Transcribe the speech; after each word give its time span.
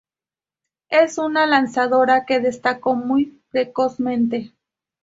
Es 0.89 1.19
una 1.19 1.45
lanzadora 1.45 2.25
que 2.25 2.39
destacó 2.39 2.95
muy 2.95 3.39
precozmente. 3.51 4.51